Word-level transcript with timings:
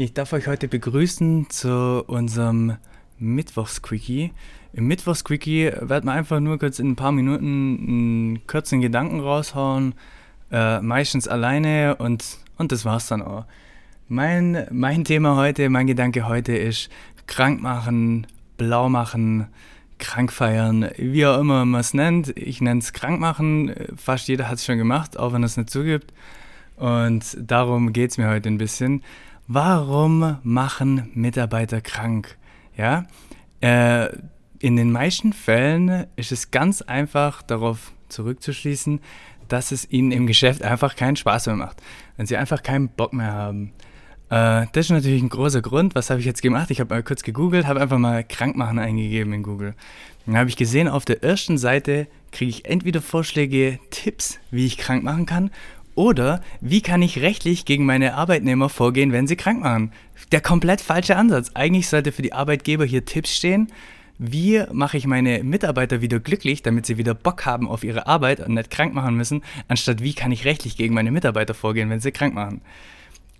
Ich 0.00 0.12
darf 0.12 0.32
euch 0.32 0.46
heute 0.46 0.68
begrüßen 0.68 1.50
zu 1.50 2.04
unserem 2.06 2.76
Mittwochsquickie. 3.18 4.30
Im 4.72 4.86
Mittwochsquickie 4.86 5.72
wird 5.80 6.04
man 6.04 6.16
einfach 6.16 6.38
nur 6.38 6.56
kurz 6.56 6.78
in 6.78 6.90
ein 6.90 6.94
paar 6.94 7.10
Minuten 7.10 7.44
einen 7.44 8.46
kurzen 8.46 8.80
Gedanken 8.80 9.18
raushauen, 9.18 9.96
äh, 10.52 10.80
meistens 10.82 11.26
alleine 11.26 11.96
und, 11.96 12.38
und 12.58 12.70
das 12.70 12.84
war's 12.84 13.08
dann 13.08 13.22
auch. 13.22 13.44
Mein, 14.06 14.68
mein 14.70 15.02
Thema 15.02 15.34
heute, 15.34 15.68
mein 15.68 15.88
Gedanke 15.88 16.28
heute 16.28 16.56
ist 16.56 16.90
krank 17.26 17.60
machen, 17.60 18.28
blau 18.56 18.88
machen, 18.88 19.48
krank 19.98 20.30
feiern, 20.30 20.88
wie 20.96 21.26
auch 21.26 21.40
immer 21.40 21.64
man 21.64 21.80
es 21.80 21.92
nennt. 21.92 22.28
Ich 22.38 22.60
nenne 22.60 22.78
es 22.78 22.92
krank 22.92 23.18
machen, 23.18 23.74
fast 23.96 24.28
jeder 24.28 24.48
hat 24.48 24.58
es 24.58 24.64
schon 24.64 24.78
gemacht, 24.78 25.18
auch 25.18 25.32
wenn 25.32 25.42
es 25.42 25.56
nicht 25.56 25.70
zugibt. 25.70 26.12
Und 26.76 27.36
darum 27.40 27.92
geht 27.92 28.12
es 28.12 28.18
mir 28.18 28.28
heute 28.28 28.48
ein 28.48 28.58
bisschen. 28.58 29.02
Warum 29.50 30.36
machen 30.42 31.10
Mitarbeiter 31.14 31.80
krank? 31.80 32.36
Ja, 32.76 33.06
äh, 33.62 34.08
in 34.58 34.76
den 34.76 34.92
meisten 34.92 35.32
Fällen 35.32 36.06
ist 36.16 36.32
es 36.32 36.50
ganz 36.50 36.82
einfach 36.82 37.40
darauf 37.40 37.92
zurückzuschließen, 38.10 39.00
dass 39.48 39.72
es 39.72 39.90
ihnen 39.90 40.12
im 40.12 40.26
Geschäft 40.26 40.62
einfach 40.62 40.96
keinen 40.96 41.16
Spaß 41.16 41.46
mehr 41.46 41.56
macht. 41.56 41.80
Wenn 42.18 42.26
sie 42.26 42.36
einfach 42.36 42.62
keinen 42.62 42.90
Bock 42.90 43.14
mehr 43.14 43.32
haben. 43.32 43.72
Äh, 44.28 44.66
das 44.72 44.86
ist 44.86 44.90
natürlich 44.90 45.22
ein 45.22 45.30
großer 45.30 45.62
Grund. 45.62 45.94
Was 45.94 46.10
habe 46.10 46.20
ich 46.20 46.26
jetzt 46.26 46.42
gemacht? 46.42 46.70
Ich 46.70 46.80
habe 46.80 46.94
mal 46.94 47.02
kurz 47.02 47.22
gegoogelt, 47.22 47.66
habe 47.66 47.80
einfach 47.80 47.96
mal 47.96 48.24
Krankmachen 48.24 48.78
eingegeben 48.78 49.32
in 49.32 49.42
Google. 49.42 49.74
Dann 50.26 50.36
habe 50.36 50.50
ich 50.50 50.56
gesehen, 50.56 50.88
auf 50.88 51.06
der 51.06 51.24
ersten 51.24 51.56
Seite 51.56 52.06
kriege 52.32 52.50
ich 52.50 52.66
entweder 52.66 53.00
Vorschläge, 53.00 53.78
Tipps, 53.88 54.40
wie 54.50 54.66
ich 54.66 54.76
krank 54.76 55.02
machen 55.04 55.24
kann, 55.24 55.50
oder 55.98 56.42
wie 56.60 56.80
kann 56.80 57.02
ich 57.02 57.22
rechtlich 57.22 57.64
gegen 57.64 57.84
meine 57.84 58.14
Arbeitnehmer 58.14 58.68
vorgehen, 58.68 59.10
wenn 59.10 59.26
sie 59.26 59.34
krank 59.34 59.60
machen? 59.60 59.90
Der 60.30 60.40
komplett 60.40 60.80
falsche 60.80 61.16
Ansatz. 61.16 61.50
Eigentlich 61.54 61.88
sollte 61.88 62.12
für 62.12 62.22
die 62.22 62.32
Arbeitgeber 62.32 62.84
hier 62.84 63.04
Tipps 63.04 63.34
stehen. 63.34 63.66
Wie 64.16 64.62
mache 64.70 64.96
ich 64.96 65.08
meine 65.08 65.42
Mitarbeiter 65.42 66.00
wieder 66.00 66.20
glücklich, 66.20 66.62
damit 66.62 66.86
sie 66.86 66.98
wieder 66.98 67.14
Bock 67.14 67.46
haben 67.46 67.66
auf 67.66 67.82
ihre 67.82 68.06
Arbeit 68.06 68.38
und 68.38 68.54
nicht 68.54 68.70
krank 68.70 68.94
machen 68.94 69.16
müssen, 69.16 69.42
anstatt 69.66 70.00
wie 70.00 70.14
kann 70.14 70.30
ich 70.30 70.44
rechtlich 70.44 70.76
gegen 70.76 70.94
meine 70.94 71.10
Mitarbeiter 71.10 71.52
vorgehen, 71.52 71.90
wenn 71.90 71.98
sie 71.98 72.12
krank 72.12 72.32
machen? 72.32 72.60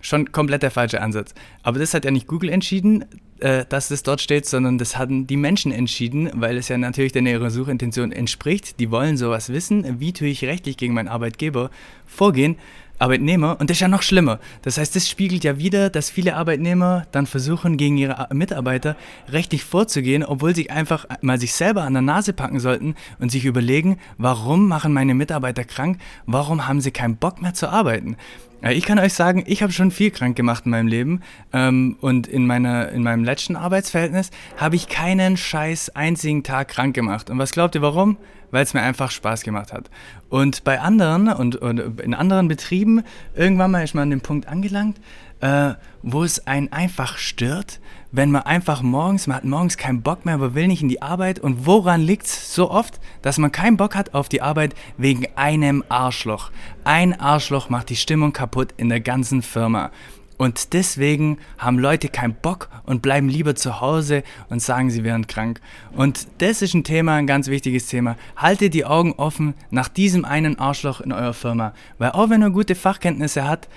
Schon 0.00 0.30
komplett 0.30 0.62
der 0.62 0.70
falsche 0.70 1.00
Ansatz. 1.00 1.34
Aber 1.62 1.78
das 1.78 1.92
hat 1.92 2.04
ja 2.04 2.10
nicht 2.10 2.28
Google 2.28 2.50
entschieden, 2.50 3.04
äh, 3.40 3.64
dass 3.68 3.88
das 3.88 4.02
dort 4.02 4.20
steht, 4.20 4.46
sondern 4.46 4.78
das 4.78 4.96
hatten 4.96 5.26
die 5.26 5.36
Menschen 5.36 5.72
entschieden, 5.72 6.30
weil 6.34 6.56
es 6.56 6.68
ja 6.68 6.78
natürlich 6.78 7.12
der 7.12 7.22
ihrer 7.22 7.50
Suchintention 7.50 8.12
entspricht. 8.12 8.78
Die 8.80 8.90
wollen 8.90 9.16
sowas 9.16 9.52
wissen. 9.52 10.00
Wie 10.00 10.12
tue 10.12 10.28
ich 10.28 10.44
rechtlich 10.44 10.76
gegen 10.76 10.94
meinen 10.94 11.08
Arbeitgeber 11.08 11.70
vorgehen? 12.06 12.56
Arbeitnehmer 12.98 13.56
und 13.60 13.70
das 13.70 13.76
ist 13.76 13.80
ja 13.80 13.88
noch 13.88 14.02
schlimmer. 14.02 14.38
Das 14.62 14.78
heißt, 14.78 14.94
das 14.96 15.08
spiegelt 15.08 15.44
ja 15.44 15.58
wieder, 15.58 15.90
dass 15.90 16.10
viele 16.10 16.36
Arbeitnehmer 16.36 17.06
dann 17.12 17.26
versuchen, 17.26 17.76
gegen 17.76 17.96
ihre 17.96 18.28
Mitarbeiter 18.32 18.96
rechtlich 19.28 19.64
vorzugehen, 19.64 20.24
obwohl 20.24 20.54
sie 20.54 20.70
einfach 20.70 21.06
mal 21.20 21.38
sich 21.38 21.54
selber 21.54 21.82
an 21.82 21.92
der 21.92 22.02
Nase 22.02 22.32
packen 22.32 22.60
sollten 22.60 22.94
und 23.18 23.30
sich 23.30 23.44
überlegen, 23.44 23.98
warum 24.16 24.68
machen 24.68 24.92
meine 24.92 25.14
Mitarbeiter 25.14 25.64
krank? 25.64 25.98
Warum 26.26 26.66
haben 26.66 26.80
sie 26.80 26.90
keinen 26.90 27.16
Bock 27.16 27.40
mehr 27.40 27.54
zu 27.54 27.68
arbeiten? 27.68 28.16
Ich 28.60 28.84
kann 28.84 28.98
euch 28.98 29.14
sagen, 29.14 29.44
ich 29.46 29.62
habe 29.62 29.72
schon 29.72 29.92
viel 29.92 30.10
krank 30.10 30.34
gemacht 30.34 30.64
in 30.66 30.72
meinem 30.72 30.88
Leben 30.88 31.20
ähm, 31.52 31.96
und 32.00 32.26
in, 32.26 32.44
meiner, 32.44 32.88
in 32.88 33.04
meinem 33.04 33.22
letzten 33.22 33.54
Arbeitsverhältnis 33.54 34.30
habe 34.56 34.74
ich 34.74 34.88
keinen 34.88 35.36
scheiß 35.36 35.90
einzigen 35.90 36.42
Tag 36.42 36.66
krank 36.66 36.92
gemacht. 36.94 37.30
Und 37.30 37.38
was 37.38 37.52
glaubt 37.52 37.76
ihr 37.76 37.82
warum? 37.82 38.16
Weil 38.50 38.62
es 38.62 38.74
mir 38.74 38.82
einfach 38.82 39.10
Spaß 39.10 39.42
gemacht 39.42 39.72
hat. 39.72 39.90
Und 40.28 40.64
bei 40.64 40.80
anderen 40.80 41.28
und, 41.28 41.56
und 41.56 42.00
in 42.00 42.14
anderen 42.14 42.48
Betrieben, 42.48 43.02
irgendwann 43.34 43.70
mal 43.70 43.84
ist 43.84 43.94
man 43.94 44.02
an 44.04 44.10
dem 44.10 44.20
Punkt 44.20 44.48
angelangt, 44.48 44.98
äh, 45.40 45.74
wo 46.02 46.24
es 46.24 46.46
einen 46.46 46.72
einfach 46.72 47.18
stört, 47.18 47.80
wenn 48.10 48.30
man 48.30 48.42
einfach 48.42 48.82
morgens, 48.82 49.26
man 49.26 49.36
hat 49.36 49.44
morgens 49.44 49.76
keinen 49.76 50.02
Bock 50.02 50.24
mehr, 50.24 50.34
aber 50.34 50.54
will 50.54 50.68
nicht 50.68 50.82
in 50.82 50.88
die 50.88 51.02
Arbeit. 51.02 51.38
Und 51.38 51.66
woran 51.66 52.00
liegt 52.00 52.26
es 52.26 52.54
so 52.54 52.70
oft, 52.70 53.00
dass 53.22 53.38
man 53.38 53.52
keinen 53.52 53.76
Bock 53.76 53.94
hat 53.94 54.14
auf 54.14 54.28
die 54.28 54.40
Arbeit 54.40 54.74
wegen 54.96 55.26
einem 55.36 55.84
Arschloch? 55.88 56.50
Ein 56.84 57.18
Arschloch 57.20 57.68
macht 57.68 57.90
die 57.90 57.96
Stimmung 57.96 58.32
kaputt 58.32 58.72
in 58.76 58.88
der 58.88 59.00
ganzen 59.00 59.42
Firma. 59.42 59.90
Und 60.38 60.72
deswegen 60.72 61.38
haben 61.58 61.80
Leute 61.80 62.08
keinen 62.08 62.34
Bock 62.34 62.68
und 62.86 63.02
bleiben 63.02 63.28
lieber 63.28 63.56
zu 63.56 63.80
Hause 63.80 64.22
und 64.48 64.62
sagen, 64.62 64.88
sie 64.88 65.02
wären 65.02 65.26
krank. 65.26 65.60
Und 65.94 66.28
das 66.38 66.62
ist 66.62 66.74
ein 66.74 66.84
Thema, 66.84 67.16
ein 67.16 67.26
ganz 67.26 67.48
wichtiges 67.48 67.88
Thema. 67.88 68.16
Haltet 68.36 68.72
die 68.72 68.84
Augen 68.84 69.12
offen 69.14 69.54
nach 69.70 69.88
diesem 69.88 70.24
einen 70.24 70.56
Arschloch 70.58 71.00
in 71.00 71.12
eurer 71.12 71.34
Firma. 71.34 71.74
Weil 71.98 72.12
auch 72.12 72.30
wenn 72.30 72.40
er 72.40 72.50
gute 72.50 72.76
Fachkenntnisse 72.76 73.46
hat, 73.48 73.68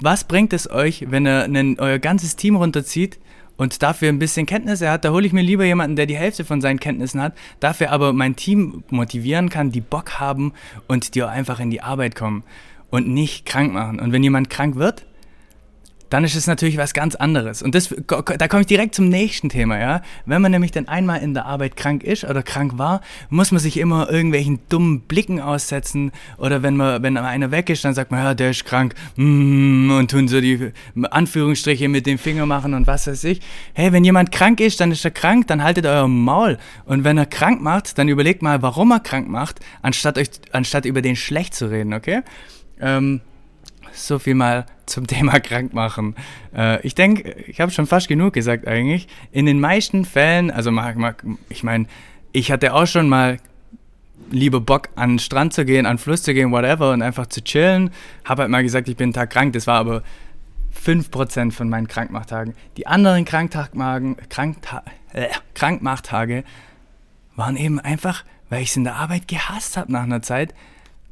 was 0.00 0.24
bringt 0.24 0.52
es 0.52 0.68
euch, 0.68 1.06
wenn 1.08 1.24
er 1.24 1.44
einen, 1.44 1.78
euer 1.78 2.00
ganzes 2.00 2.34
Team 2.34 2.56
runterzieht 2.56 3.20
und 3.56 3.82
dafür 3.82 4.08
ein 4.08 4.18
bisschen 4.18 4.46
Kenntnisse 4.46 4.90
hat? 4.90 5.04
Da 5.04 5.12
hole 5.12 5.26
ich 5.26 5.32
mir 5.32 5.42
lieber 5.42 5.64
jemanden, 5.64 5.94
der 5.94 6.06
die 6.06 6.16
Hälfte 6.16 6.44
von 6.44 6.60
seinen 6.60 6.80
Kenntnissen 6.80 7.22
hat, 7.22 7.34
dafür 7.60 7.92
aber 7.92 8.12
mein 8.12 8.34
Team 8.34 8.82
motivieren 8.90 9.50
kann, 9.50 9.70
die 9.70 9.82
Bock 9.82 10.18
haben 10.18 10.52
und 10.88 11.14
die 11.14 11.22
auch 11.22 11.28
einfach 11.28 11.60
in 11.60 11.70
die 11.70 11.82
Arbeit 11.82 12.16
kommen 12.16 12.42
und 12.90 13.06
nicht 13.06 13.46
krank 13.46 13.72
machen. 13.72 14.00
Und 14.00 14.12
wenn 14.12 14.22
jemand 14.22 14.50
krank 14.50 14.74
wird, 14.74 15.04
dann 16.10 16.24
ist 16.24 16.34
es 16.34 16.46
natürlich 16.46 16.76
was 16.76 16.92
ganz 16.92 17.14
anderes. 17.14 17.62
Und 17.62 17.74
das, 17.74 17.94
da 18.06 18.48
komme 18.48 18.62
ich 18.62 18.66
direkt 18.66 18.94
zum 18.94 19.08
nächsten 19.08 19.48
Thema, 19.48 19.78
ja. 19.78 20.02
Wenn 20.26 20.42
man 20.42 20.50
nämlich 20.50 20.72
dann 20.72 20.88
einmal 20.88 21.22
in 21.22 21.34
der 21.34 21.46
Arbeit 21.46 21.76
krank 21.76 22.02
ist 22.02 22.24
oder 22.24 22.42
krank 22.42 22.72
war, 22.76 23.00
muss 23.30 23.52
man 23.52 23.60
sich 23.60 23.78
immer 23.78 24.10
irgendwelchen 24.10 24.58
dummen 24.68 25.02
Blicken 25.02 25.40
aussetzen. 25.40 26.10
Oder 26.36 26.62
wenn 26.62 26.76
man, 26.76 27.02
wenn 27.02 27.16
einer 27.16 27.50
weg 27.52 27.70
ist, 27.70 27.84
dann 27.84 27.94
sagt 27.94 28.10
man, 28.10 28.22
ja, 28.22 28.34
der 28.34 28.50
ist 28.50 28.64
krank, 28.64 28.94
mm, 29.16 29.90
und 29.92 30.10
tun 30.10 30.28
so 30.28 30.40
die 30.40 30.72
Anführungsstriche 31.10 31.88
mit 31.88 32.06
dem 32.06 32.18
Finger 32.18 32.44
machen 32.44 32.74
und 32.74 32.86
was 32.86 33.06
weiß 33.06 33.24
ich. 33.24 33.40
Hey, 33.72 33.92
wenn 33.92 34.04
jemand 34.04 34.32
krank 34.32 34.60
ist, 34.60 34.80
dann 34.80 34.90
ist 34.90 35.04
er 35.04 35.12
krank, 35.12 35.46
dann 35.46 35.62
haltet 35.62 35.86
euer 35.86 36.08
Maul. 36.08 36.58
Und 36.84 37.04
wenn 37.04 37.18
er 37.18 37.26
krank 37.26 37.62
macht, 37.62 37.98
dann 37.98 38.08
überlegt 38.08 38.42
mal, 38.42 38.62
warum 38.62 38.90
er 38.90 39.00
krank 39.00 39.28
macht, 39.28 39.60
anstatt 39.80 40.18
euch, 40.18 40.30
anstatt 40.50 40.84
über 40.84 41.02
den 41.02 41.14
schlecht 41.14 41.54
zu 41.54 41.70
reden, 41.70 41.94
okay? 41.94 42.22
Ähm, 42.80 43.20
so 43.92 44.18
viel 44.18 44.34
mal 44.34 44.66
zum 44.86 45.06
Thema 45.06 45.40
Krankmachen. 45.40 46.14
Äh, 46.54 46.84
ich 46.86 46.94
denke, 46.94 47.30
ich 47.46 47.60
habe 47.60 47.70
schon 47.70 47.86
fast 47.86 48.08
genug 48.08 48.34
gesagt 48.34 48.66
eigentlich. 48.66 49.08
In 49.32 49.46
den 49.46 49.60
meisten 49.60 50.04
Fällen, 50.04 50.50
also 50.50 50.70
ich 51.48 51.62
meine, 51.62 51.86
ich 52.32 52.52
hatte 52.52 52.74
auch 52.74 52.86
schon 52.86 53.08
mal 53.08 53.38
lieber 54.30 54.60
Bock 54.60 54.88
an 54.94 55.12
den 55.12 55.18
Strand 55.18 55.52
zu 55.52 55.64
gehen, 55.64 55.86
an 55.86 55.96
den 55.96 56.02
Fluss 56.02 56.22
zu 56.22 56.34
gehen, 56.34 56.52
whatever 56.52 56.92
und 56.92 57.02
einfach 57.02 57.26
zu 57.26 57.42
chillen. 57.42 57.90
Habe 58.24 58.42
halt 58.42 58.50
mal 58.50 58.62
gesagt, 58.62 58.88
ich 58.88 58.96
bin 58.96 59.06
einen 59.06 59.12
Tag 59.12 59.30
krank. 59.30 59.52
Das 59.52 59.66
war 59.66 59.78
aber 59.78 60.02
5% 60.84 61.52
von 61.52 61.68
meinen 61.68 61.88
Krankmachtagen. 61.88 62.54
Die 62.76 62.86
anderen 62.86 63.24
Kranktagmagen, 63.24 64.16
Krankta 64.28 64.82
äh, 65.12 65.28
Krankmachtage 65.54 66.44
waren 67.36 67.56
eben 67.56 67.80
einfach, 67.80 68.24
weil 68.48 68.62
ich 68.62 68.70
es 68.70 68.76
in 68.76 68.84
der 68.84 68.96
Arbeit 68.96 69.28
gehasst 69.28 69.76
habe 69.76 69.92
nach 69.92 70.02
einer 70.02 70.22
Zeit. 70.22 70.54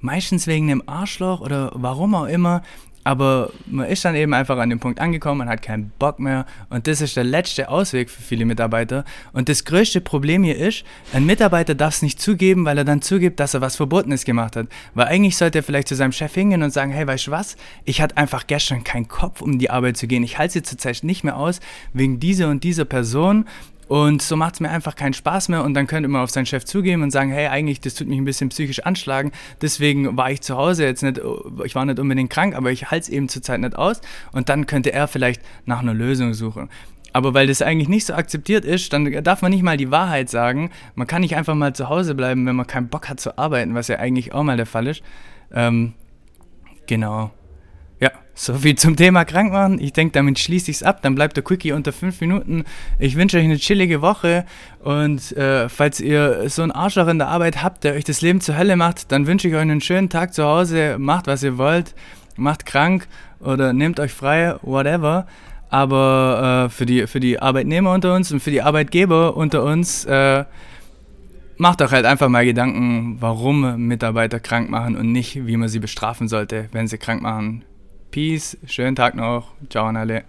Meistens 0.00 0.47
wegen 0.47 0.69
dem 0.69 0.82
Arschloch 0.86 1.41
oder 1.41 1.72
warum 1.75 2.14
auch 2.14 2.26
immer. 2.26 2.62
Aber 3.09 3.53
man 3.66 3.86
ist 3.86 4.04
dann 4.04 4.14
eben 4.14 4.34
einfach 4.34 4.59
an 4.59 4.69
dem 4.69 4.81
Punkt 4.81 5.00
angekommen, 5.00 5.38
man 5.38 5.48
hat 5.48 5.62
keinen 5.62 5.92
Bock 5.98 6.19
mehr 6.19 6.44
und 6.69 6.86
das 6.86 7.00
ist 7.00 7.16
der 7.16 7.25
letzte 7.25 7.70
Ausweg 7.70 8.10
für 8.10 8.20
viele 8.20 8.44
Mitarbeiter. 8.44 9.06
Und 9.32 9.48
das 9.48 9.64
größte 9.64 10.03
Problem 10.03 10.42
hier 10.42 10.59
ist, 10.59 10.84
ein 11.14 11.25
Mitarbeiter 11.25 11.75
darf 11.75 11.94
es 11.94 12.03
nicht 12.03 12.20
zugeben, 12.20 12.66
weil 12.66 12.76
er 12.76 12.84
dann 12.84 13.00
zugibt, 13.00 13.41
dass 13.41 13.54
er 13.54 13.62
was 13.62 13.76
Verbotenes 13.76 14.26
gemacht 14.26 14.56
hat. 14.56 14.66
Weil 14.92 15.06
eigentlich 15.06 15.38
sollte 15.38 15.60
er 15.60 15.62
vielleicht 15.62 15.88
zu 15.88 15.94
seinem 15.94 16.12
Chef 16.12 16.34
hingehen 16.34 16.62
und 16.62 16.70
sagen, 16.70 16.92
hey, 16.92 17.06
weißt 17.06 17.28
du 17.28 17.30
was, 17.30 17.56
ich 17.86 18.03
hatte 18.03 18.19
einfach 18.19 18.47
gestern 18.47 18.84
keinen 18.84 19.09
Kopf, 19.09 19.41
um 19.41 19.59
die 19.59 19.70
Arbeit 19.70 19.97
zu 19.97 20.06
gehen. 20.06 20.22
Ich 20.22 20.36
halte 20.36 20.54
sie 20.54 20.62
zurzeit 20.62 21.03
nicht 21.03 21.25
mehr 21.25 21.38
aus, 21.38 21.60
wegen 21.94 22.20
dieser 22.20 22.50
und 22.50 22.62
dieser 22.62 22.84
Person 22.84 23.47
und 23.88 24.22
so 24.22 24.37
macht 24.37 24.54
es 24.54 24.60
mir 24.60 24.71
einfach 24.71 24.94
keinen 24.94 25.15
Spaß 25.15 25.49
mehr 25.49 25.65
und 25.65 25.75
dann 25.75 25.87
könnte 25.87 26.09
man 26.09 26.22
auf 26.22 26.31
seinen 26.31 26.47
Chef 26.47 26.65
zugehen 26.65 27.03
und 27.03 27.10
sagen, 27.10 27.31
hey, 27.31 27.49
eigentlich, 27.49 27.81
das 27.81 27.94
tut 27.94 28.06
mich 28.06 28.19
ein 28.19 28.25
bisschen 28.25 28.50
psychisch 28.50 28.81
anschlagen, 28.81 29.32
deswegen 29.62 30.16
war 30.16 30.31
ich 30.31 30.43
zu 30.43 30.56
Hause 30.56 30.84
jetzt 30.84 31.03
nicht, 31.03 31.21
ich 31.65 31.75
war 31.75 31.84
nicht 31.87 31.98
unbedingt 31.98 32.31
krank, 32.31 32.54
aber 32.54 32.71
ich 32.71 32.91
halte 32.91 33.04
es 33.04 33.09
eben 33.09 33.28
zurzeit 33.28 33.60
nicht 33.60 33.77
aus 33.77 34.00
und 34.32 34.48
dann 34.48 34.66
könnte 34.66 34.93
er 34.93 35.09
vielleicht 35.09 35.43
nach 35.65 35.81
einer 35.81 35.94
Lösung 35.94 36.34
suchen. 36.34 36.68
Aber 37.15 37.33
weil 37.33 37.47
das 37.47 37.63
eigentlich 37.63 37.89
nicht 37.89 38.04
so 38.04 38.13
akzeptiert 38.13 38.66
ist, 38.66 38.92
dann 38.92 39.10
darf 39.24 39.41
man 39.41 39.51
nicht 39.51 39.63
mal 39.63 39.78
die 39.78 39.91
Wahrheit 39.91 40.28
sagen. 40.28 40.71
Man 40.95 41.07
kann 41.07 41.22
nicht 41.22 41.36
einfach 41.36 41.54
mal 41.54 41.74
zu 41.74 41.89
Hause 41.89 42.15
bleiben, 42.15 42.47
wenn 42.47 42.54
man 42.54 42.66
keinen 42.66 42.89
Bock 42.89 43.09
hat 43.09 43.18
zu 43.18 43.39
arbeiten, 43.39 43.74
was 43.74 43.89
ja 43.89 43.97
eigentlich 43.97 44.34
auch 44.34 44.42
mal 44.42 44.59
der 44.59 44.66
Fall 44.66 44.86
ist. 44.86 45.03
Ähm, 45.53 45.95
genau. 46.86 47.30
Ja, 48.00 48.10
so 48.34 48.54
viel 48.54 48.77
zum 48.77 48.95
Thema 48.95 49.24
krank 49.24 49.53
machen. 49.53 49.80
Ich 49.80 49.92
denke, 49.92 50.12
damit 50.12 50.39
schließe 50.39 50.71
ich 50.71 50.78
es 50.78 50.83
ab. 50.83 51.03
Dann 51.03 51.15
bleibt 51.15 51.36
der 51.36 51.42
Quickie 51.42 51.72
unter 51.72 51.92
fünf 51.92 52.21
Minuten. 52.21 52.65
Ich 52.98 53.16
wünsche 53.16 53.39
euch 53.39 53.45
eine 53.45 53.59
chillige 53.59 54.00
Woche. 54.03 54.45
Und 54.83 55.36
äh, 55.36 55.68
falls 55.68 56.00
ihr 56.00 56.48
so 56.48 56.62
einen 56.62 56.71
Arschloch 56.71 57.09
in 57.09 57.18
der 57.18 57.28
Arbeit 57.28 57.62
habt, 57.62 57.83
der 57.83 57.95
euch 57.95 58.04
das 58.04 58.21
Leben 58.21 58.41
zur 58.41 58.56
Hölle 58.56 58.77
macht, 58.77 59.10
dann 59.10 59.27
wünsche 59.27 59.48
ich 59.48 59.54
euch 59.54 59.60
einen 59.60 59.80
schönen 59.80 60.09
Tag 60.09 60.33
zu 60.33 60.45
Hause. 60.45 60.97
Macht, 60.98 61.27
was 61.27 61.42
ihr 61.42 61.59
wollt. 61.59 61.95
Macht 62.36 62.66
krank 62.66 63.09
oder 63.41 63.72
nehmt 63.72 63.98
euch 63.98 64.12
frei, 64.12 64.54
whatever. 64.62 65.27
Aber 65.71 66.66
äh, 66.66 66.71
für, 66.71 66.86
die, 66.86 67.06
für 67.09 67.21
die 67.21 67.41
Arbeitnehmer 67.41 67.92
unter 67.92 68.15
uns 68.15 68.30
und 68.30 68.41
für 68.41 68.53
die 68.53 68.62
Arbeitgeber 68.62 69.36
unter 69.36 69.65
uns, 69.65 70.04
äh, 70.04 70.44
macht 71.59 71.80
doch 71.80 71.92
halt 71.92 72.06
einfach 72.06 72.28
mal 72.28 72.44
Gedanken, 72.44 73.16
warum 73.21 73.89
Mitarbeiter 73.89 74.41
krank 74.41 74.71
machen 74.71 74.97
und 74.97 75.12
nicht, 75.12 75.47
wie 75.47 75.56
man 75.56 75.68
sie 75.68 75.80
bestrafen 75.80 76.28
sollte, 76.28 76.68
wenn 76.72 76.86
sie 76.86 76.98
krank 76.98 77.21
machen. 77.21 77.65
Peace, 78.18 78.59
schönen 78.66 78.97
Tag 78.97 79.15
noch. 79.15 79.53
Ciao 79.70 79.86
an 79.86 79.97
alle. 79.97 80.24